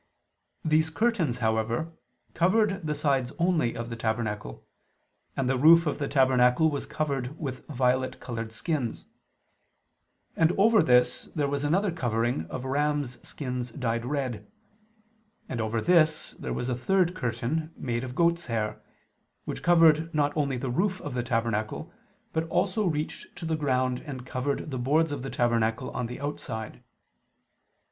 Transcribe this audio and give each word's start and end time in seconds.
These 0.65 0.89
curtains, 0.89 1.37
however, 1.45 1.93
covered 2.33 2.87
the 2.87 2.95
sides 2.95 3.31
only 3.37 3.75
of 3.77 3.91
the 3.91 3.95
tabernacle; 3.95 4.65
and 5.37 5.47
the 5.47 5.59
roof 5.59 5.85
of 5.85 5.99
the 5.99 6.07
tabernacle 6.07 6.71
was 6.71 6.87
covered 6.87 7.37
with 7.39 7.67
violet 7.67 8.19
colored 8.19 8.51
skins; 8.51 9.05
and 10.35 10.53
over 10.53 10.81
this 10.81 11.29
there 11.35 11.47
was 11.47 11.63
another 11.63 11.91
covering 11.91 12.47
of 12.49 12.65
rams' 12.65 13.19
skins 13.21 13.69
dyed 13.71 14.03
red; 14.03 14.49
and 15.47 15.61
over 15.61 15.79
this 15.79 16.31
there 16.39 16.49
was 16.51 16.67
a 16.67 16.73
third 16.73 17.13
curtain 17.13 17.71
made 17.77 18.03
of 18.03 18.15
goats' 18.15 18.47
hair, 18.47 18.81
which 19.45 19.61
covered 19.61 20.11
not 20.15 20.35
only 20.35 20.57
the 20.57 20.71
roof 20.71 20.99
of 21.01 21.13
the 21.13 21.21
tabernacle, 21.21 21.93
but 22.33 22.45
also 22.47 22.87
reached 22.87 23.35
to 23.35 23.45
the 23.45 23.55
ground 23.55 23.99
and 24.07 24.25
covered 24.25 24.71
the 24.71 24.79
boards 24.79 25.11
of 25.11 25.21
the 25.21 25.29
tabernacle 25.29 25.91
on 25.91 26.07
the 26.07 26.19
outside. 26.19 26.81